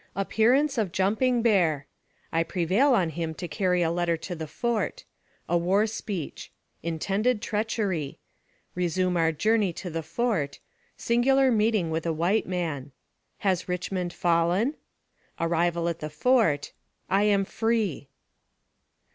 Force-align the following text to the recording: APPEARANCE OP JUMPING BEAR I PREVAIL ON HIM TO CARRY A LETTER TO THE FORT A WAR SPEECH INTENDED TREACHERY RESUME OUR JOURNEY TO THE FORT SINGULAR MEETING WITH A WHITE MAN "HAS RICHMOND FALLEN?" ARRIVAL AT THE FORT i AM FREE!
APPEARANCE 0.15 0.79
OP 0.79 0.91
JUMPING 0.91 1.43
BEAR 1.43 1.85
I 2.31 2.41
PREVAIL 2.41 2.95
ON 2.95 3.09
HIM 3.11 3.35
TO 3.35 3.47
CARRY 3.47 3.83
A 3.83 3.91
LETTER 3.91 4.17
TO 4.17 4.33
THE 4.33 4.47
FORT 4.47 5.05
A 5.47 5.55
WAR 5.55 5.85
SPEECH 5.85 6.51
INTENDED 6.81 7.39
TREACHERY 7.39 8.17
RESUME 8.73 9.15
OUR 9.15 9.31
JOURNEY 9.31 9.73
TO 9.73 9.91
THE 9.91 10.01
FORT 10.01 10.57
SINGULAR 10.97 11.51
MEETING 11.51 11.91
WITH 11.91 12.07
A 12.07 12.13
WHITE 12.13 12.47
MAN 12.47 12.91
"HAS 13.45 13.69
RICHMOND 13.69 14.11
FALLEN?" 14.11 14.73
ARRIVAL 15.39 15.87
AT 15.87 15.99
THE 15.99 16.09
FORT 16.09 16.73
i 17.07 17.21
AM 17.21 17.45
FREE! 17.45 18.09